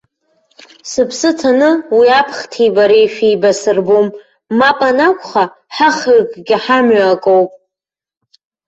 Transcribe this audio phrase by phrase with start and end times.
[0.91, 4.07] Сыԥсы ҭаны уи аԥхҭи бареи шәеибасырбом,
[4.57, 5.43] мап анакәха,
[5.75, 7.51] ҳахҩыкгьы ҳамҩа акоуп!